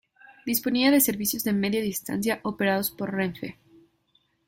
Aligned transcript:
Disponía 0.47 0.89
de 0.89 0.99
servicios 0.99 1.43
de 1.43 1.53
Media 1.53 1.79
Distancia 1.79 2.39
operados 2.41 2.89
por 2.89 3.13
Renfe. 3.13 3.59